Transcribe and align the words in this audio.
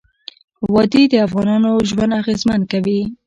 وادي 0.73 1.03
د 1.11 1.13
افغانانو 1.27 1.71
ژوند 1.89 2.11
اغېزمن 2.21 2.61
کوي. 2.71 2.99